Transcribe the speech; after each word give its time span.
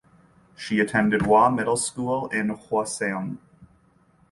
She 0.57 0.79
attended 0.79 1.27
Waw 1.27 1.51
Middle 1.51 1.77
School 1.77 2.27
in 2.29 2.47
Hwaseong. 2.47 3.37